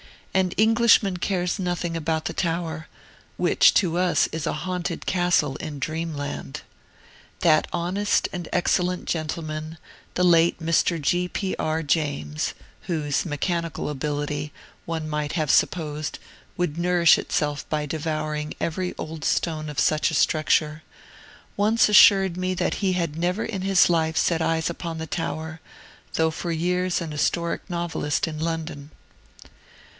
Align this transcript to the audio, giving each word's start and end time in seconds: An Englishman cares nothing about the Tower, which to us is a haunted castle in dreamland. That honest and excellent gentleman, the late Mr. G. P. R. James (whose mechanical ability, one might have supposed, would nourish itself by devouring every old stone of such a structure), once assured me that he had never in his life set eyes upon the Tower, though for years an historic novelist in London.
An 0.33 0.51
Englishman 0.51 1.17
cares 1.17 1.59
nothing 1.59 1.95
about 1.95 2.25
the 2.25 2.33
Tower, 2.33 2.87
which 3.37 3.71
to 3.75 3.97
us 3.99 4.27
is 4.31 4.47
a 4.47 4.53
haunted 4.53 5.05
castle 5.05 5.57
in 5.57 5.77
dreamland. 5.77 6.61
That 7.41 7.67
honest 7.71 8.27
and 8.33 8.47
excellent 8.51 9.05
gentleman, 9.05 9.77
the 10.15 10.23
late 10.23 10.59
Mr. 10.59 10.99
G. 10.99 11.27
P. 11.27 11.53
R. 11.59 11.83
James 11.83 12.55
(whose 12.83 13.25
mechanical 13.25 13.89
ability, 13.89 14.51
one 14.85 15.07
might 15.07 15.33
have 15.33 15.51
supposed, 15.51 16.17
would 16.57 16.79
nourish 16.79 17.19
itself 17.19 17.69
by 17.69 17.85
devouring 17.85 18.55
every 18.59 18.95
old 18.97 19.23
stone 19.23 19.69
of 19.69 19.79
such 19.81 20.09
a 20.09 20.15
structure), 20.15 20.81
once 21.55 21.89
assured 21.89 22.37
me 22.37 22.55
that 22.55 22.75
he 22.75 22.93
had 22.93 23.17
never 23.19 23.43
in 23.45 23.61
his 23.61 23.87
life 23.87 24.17
set 24.17 24.41
eyes 24.41 24.69
upon 24.69 24.97
the 24.97 25.05
Tower, 25.05 25.59
though 26.13 26.31
for 26.31 26.51
years 26.51 27.01
an 27.01 27.11
historic 27.11 27.69
novelist 27.69 28.27
in 28.27 28.39
London. 28.39 28.89